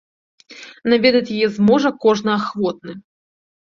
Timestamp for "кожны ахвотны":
2.07-2.91